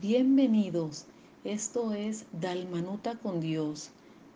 [0.00, 1.04] Bienvenidos.
[1.44, 3.90] Esto es Dalmanuta con Dios,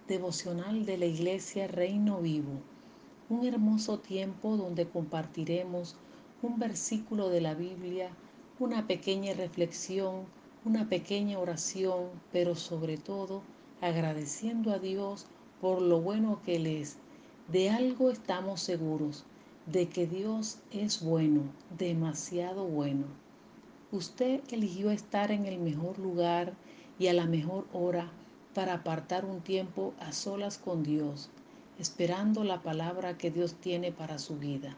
[0.06, 2.60] devocional de la Iglesia Reino Vivo.
[3.30, 5.96] Un hermoso tiempo donde compartiremos
[6.42, 8.10] un versículo de la Biblia,
[8.58, 10.26] una pequeña reflexión,
[10.66, 13.40] una pequeña oración, pero sobre todo
[13.80, 15.24] agradeciendo a Dios
[15.62, 16.98] por lo bueno que Él es.
[17.48, 19.24] De algo estamos seguros,
[19.64, 21.40] de que Dios es bueno,
[21.78, 23.23] demasiado bueno.
[23.94, 26.54] Usted eligió estar en el mejor lugar
[26.98, 28.10] y a la mejor hora
[28.52, 31.30] para apartar un tiempo a solas con Dios,
[31.78, 34.74] esperando la palabra que Dios tiene para su vida.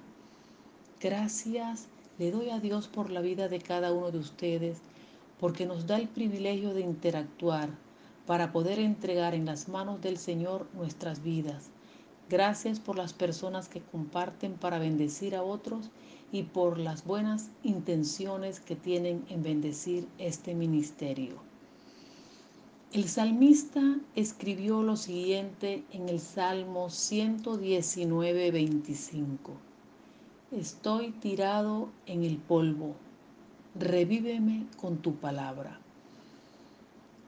[1.00, 1.86] Gracias
[2.18, 4.76] le doy a Dios por la vida de cada uno de ustedes,
[5.40, 7.70] porque nos da el privilegio de interactuar
[8.26, 11.70] para poder entregar en las manos del Señor nuestras vidas.
[12.28, 15.90] Gracias por las personas que comparten para bendecir a otros
[16.32, 21.36] y por las buenas intenciones que tienen en bendecir este ministerio.
[22.92, 23.80] El salmista
[24.16, 29.52] escribió lo siguiente en el Salmo 119, 25.
[30.50, 32.94] Estoy tirado en el polvo,
[33.78, 35.78] revíveme con tu palabra.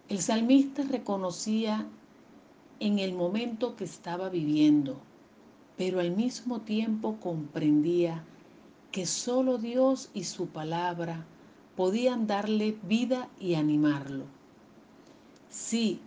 [0.09, 1.87] El salmista reconocía
[2.81, 4.99] en el momento que estaba viviendo,
[5.77, 8.25] pero al mismo tiempo comprendía
[8.93, 11.25] que solo Dios y su palabra
[11.77, 14.25] podían darle vida y animarlo.
[15.51, 16.01] Sí,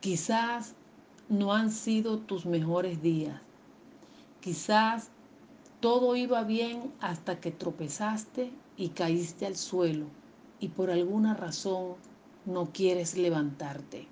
[0.00, 0.74] quizás
[1.28, 3.40] no han sido tus mejores días.
[4.40, 5.10] Quizás
[5.80, 10.06] todo iba bien hasta que tropezaste y caíste al suelo
[10.60, 11.94] y por alguna razón
[12.44, 14.06] no quieres levantarte.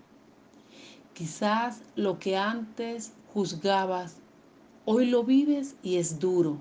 [1.18, 4.18] Quizás lo que antes juzgabas,
[4.84, 6.58] hoy lo vives y es duro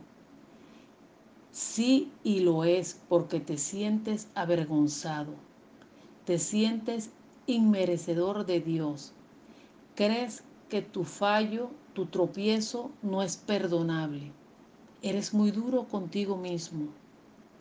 [1.52, 5.33] Sí y lo es porque te sientes avergonzado,
[6.25, 7.11] te sientes
[7.45, 9.14] inmerecedor de Dios.
[9.95, 14.31] Crees que tu fallo, tu tropiezo no es perdonable.
[15.04, 16.87] Eres muy duro contigo mismo,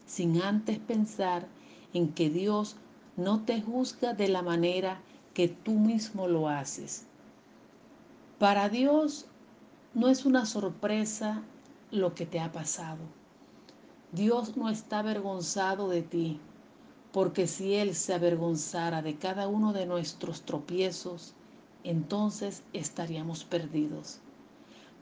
[0.06, 1.46] sin antes pensar
[1.92, 2.76] en que Dios
[3.18, 5.15] no te juzga de la manera que
[5.46, 7.04] tú mismo lo haces.
[8.38, 9.26] Para Dios
[9.92, 11.42] no es una sorpresa
[11.90, 13.02] lo que te ha pasado.
[14.12, 16.40] Dios no está avergonzado de ti,
[17.12, 21.34] porque si Él se avergonzara de cada uno de nuestros tropiezos,
[21.84, 24.20] entonces estaríamos perdidos.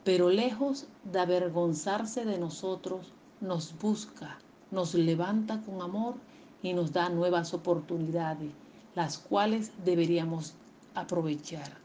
[0.02, 4.38] Pero lejos de avergonzarse de nosotros, nos busca,
[4.70, 6.16] nos levanta con amor
[6.62, 8.52] y nos da nuevas oportunidades,
[8.94, 10.54] las cuales deberíamos
[10.94, 11.78] aprovechar.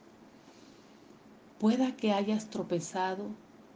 [1.59, 3.25] Pueda que hayas tropezado,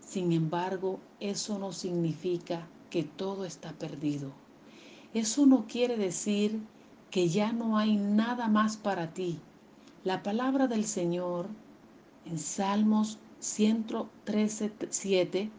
[0.05, 4.31] sin embargo, eso no significa que todo está perdido.
[5.13, 6.59] Eso no quiere decir
[7.11, 9.39] que ya no hay nada más para ti.
[10.03, 11.47] La palabra del Señor
[12.25, 15.49] en Salmos 113, 7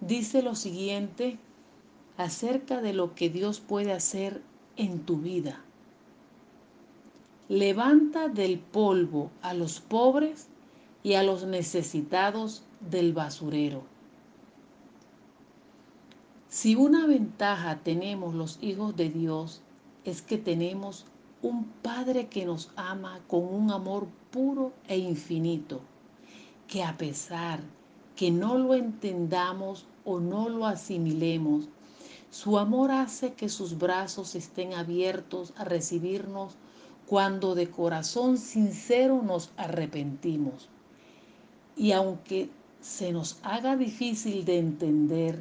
[0.00, 1.38] dice lo siguiente
[2.16, 4.42] acerca de lo que Dios puede hacer
[4.76, 5.62] en tu vida.
[7.52, 10.48] Levanta del polvo a los pobres
[11.02, 13.82] y a los necesitados del basurero.
[16.48, 19.60] Si una ventaja tenemos los hijos de Dios
[20.06, 21.04] es que tenemos
[21.42, 25.82] un Padre que nos ama con un amor puro e infinito,
[26.68, 27.60] que a pesar
[28.16, 31.68] que no lo entendamos o no lo asimilemos,
[32.30, 36.56] su amor hace que sus brazos estén abiertos a recibirnos
[37.12, 40.70] cuando de corazón sincero nos arrepentimos.
[41.76, 42.48] Y aunque
[42.80, 45.38] se nos haga difícil de entender,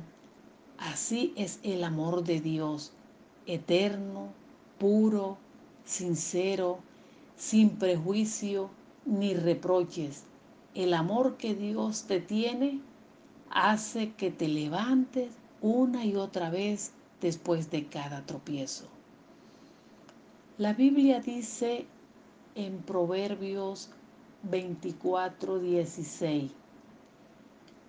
[0.78, 2.92] Así es el amor de Dios,
[3.46, 4.34] eterno,
[4.80, 5.38] puro,
[5.86, 6.80] sincero,
[7.38, 8.70] sin prejuicio
[9.06, 10.26] ni reproches.
[10.76, 12.82] El amor que Dios te tiene
[13.50, 15.32] hace que te levantes
[15.62, 18.90] una y otra vez después de cada tropiezo.
[20.62, 21.88] La Biblia dice
[22.54, 23.90] en Proverbios
[24.44, 26.52] 24, 16,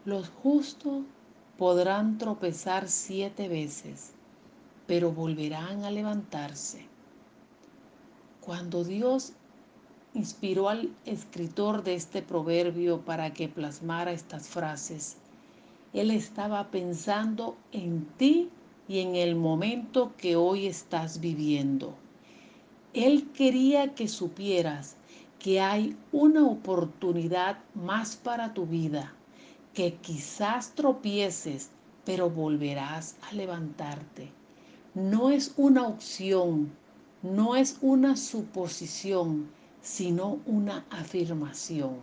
[0.07, 1.03] los justos
[1.59, 4.13] Podrán tropezar siete veces,
[4.87, 6.87] pero volverán a levantarse.
[8.41, 9.35] Cuando Dios
[10.15, 15.19] inspiró al escritor de este proverbio para que plasmara estas frases,
[15.93, 18.49] Él estaba pensando en ti
[18.89, 21.99] y en el momento que hoy estás viviendo.
[22.95, 24.97] Él quería que supieras
[25.39, 29.15] que hay una oportunidad más para tu vida
[29.73, 31.71] que quizás tropieces,
[32.05, 34.31] pero volverás a levantarte.
[34.95, 36.71] No es una opción,
[37.23, 39.49] no es una suposición,
[39.81, 41.97] sino una afirmación.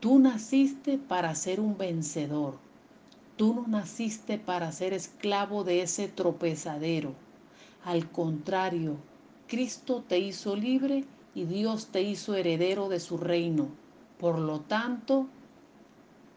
[0.00, 2.58] Tú naciste para ser un vencedor.
[3.38, 7.14] Tú no naciste para ser esclavo de ese tropezadero.
[7.82, 8.98] Al contrario,
[9.54, 13.68] Cristo te hizo libre y Dios te hizo heredero de su reino.
[14.18, 15.28] Por lo tanto,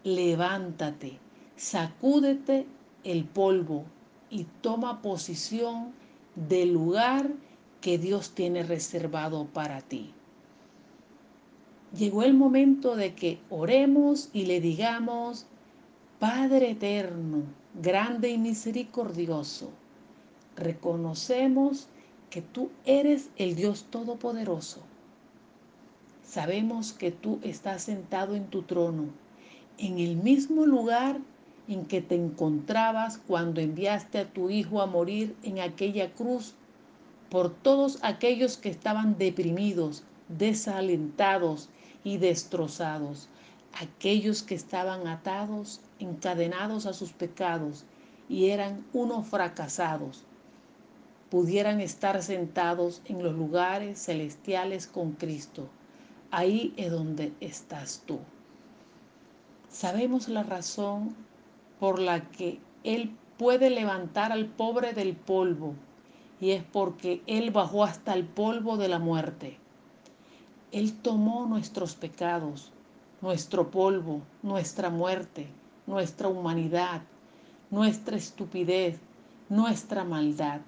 [0.03, 1.17] levántate,
[1.55, 2.67] sacúdete
[3.03, 3.85] el polvo
[4.29, 5.93] y toma posición
[6.35, 7.31] del lugar
[7.81, 10.13] que Dios tiene reservado para ti.
[11.97, 15.47] Llegó el momento de que oremos y le digamos,
[16.19, 17.41] Padre eterno,
[17.81, 19.71] grande y misericordioso,
[20.55, 21.87] reconocemos
[22.29, 24.81] que tú eres el Dios Todopoderoso.
[26.24, 29.06] Sabemos que tú estás sentado en tu trono,
[29.77, 31.19] en el mismo lugar
[31.68, 36.53] en que te encontrabas cuando enviaste a tu Hijo a morir en aquella cruz
[37.29, 41.69] por todos aquellos que estaban deprimidos, desalentados
[42.03, 43.29] y destrozados,
[43.74, 47.85] aquellos que estaban atados, encadenados a sus pecados
[48.29, 50.24] y eran unos fracasados,
[51.29, 55.68] pudieran estar sentados en los lugares celestiales con Cristo.
[56.31, 58.19] Ahí es donde estás tú.
[59.69, 61.15] Sabemos la razón
[61.79, 65.75] por la que Él puede levantar al pobre del polvo
[66.39, 69.57] y es porque Él bajó hasta el polvo de la muerte.
[70.71, 72.71] Él tomó nuestros pecados,
[73.21, 75.47] nuestro polvo, nuestra muerte,
[75.85, 77.01] nuestra humanidad,
[77.71, 79.00] nuestra estupidez,
[79.50, 80.62] nuestra maldad.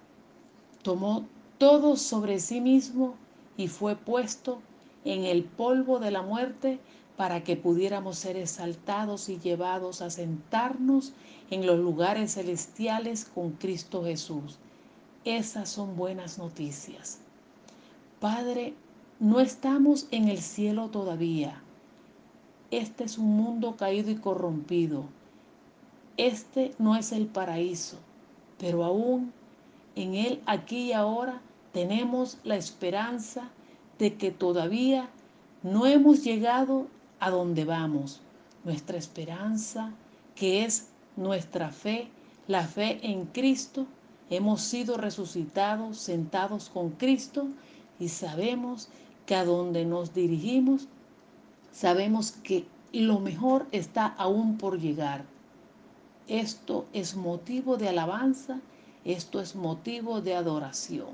[0.83, 1.25] Tomó
[1.57, 3.15] todo sobre sí mismo
[3.57, 4.59] y fue puesto
[5.05, 6.79] en el polvo de la muerte
[7.17, 11.11] para que pudiéramos ser exaltados y llevados a sentarnos
[11.49, 14.57] en los lugares celestiales con Cristo Jesús.
[15.25, 17.19] Esas son buenas noticias.
[18.21, 18.73] Padre,
[19.19, 21.61] no estamos en el cielo todavía.
[22.71, 25.03] Este es un mundo caído y corrompido.
[26.15, 27.97] Este no es el paraíso,
[28.57, 29.33] pero aún
[29.99, 31.41] en él aquí y ahora
[31.73, 33.49] tenemos la esperanza
[33.97, 35.09] de que todavía
[35.61, 36.87] no hemos llegado
[37.19, 38.21] a donde vamos.
[38.63, 39.91] Nuestra esperanza,
[40.35, 40.87] que es
[41.17, 42.07] nuestra fe,
[42.47, 43.87] la fe en Cristo,
[44.29, 47.47] hemos sido resucitados, sentados con Cristo
[47.99, 48.87] y sabemos
[49.25, 50.87] que a donde nos dirigimos,
[51.73, 55.25] sabemos que lo mejor está aún por llegar.
[56.29, 58.61] Esto es motivo de alabanza,
[59.05, 61.13] esto es motivo de adoración.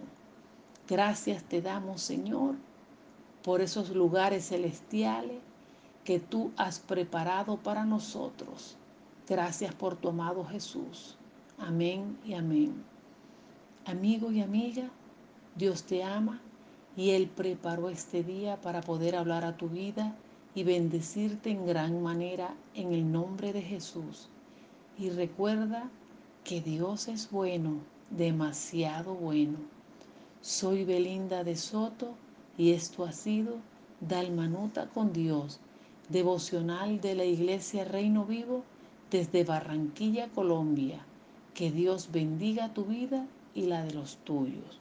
[0.88, 2.56] Gracias te damos, Señor,
[3.44, 5.40] por esos lugares celestiales
[6.04, 8.78] que tú has preparado para nosotros.
[9.28, 11.18] Gracias por tu amado Jesús.
[11.58, 12.84] Amén y amén.
[13.86, 14.90] Amigo y amiga,
[15.56, 16.42] Dios te ama
[16.96, 20.16] y Él preparó este día para poder hablar a tu vida
[20.54, 24.30] y bendecirte en gran manera en el nombre de Jesús.
[24.98, 25.90] Y recuerda
[26.46, 27.80] que Dios es bueno,
[28.12, 29.58] demasiado bueno.
[30.42, 32.14] Soy Belinda de Soto
[32.56, 33.56] y esto ha sido
[34.00, 35.60] Dalmanuta con Dios,
[36.10, 38.64] devocional de la Iglesia Reino Vivo
[39.10, 41.04] desde Barranquilla, Colombia.
[41.56, 43.26] Que Dios bendiga tu vida
[43.56, 44.80] y la de los tuyos.